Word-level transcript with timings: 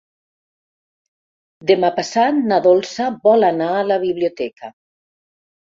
Demà 1.73 1.93
passat 1.99 2.41
na 2.53 2.59
Dolça 2.67 3.11
vol 3.29 3.49
anar 3.53 3.73
a 3.77 3.87
la 3.93 4.03
biblioteca. 4.09 4.77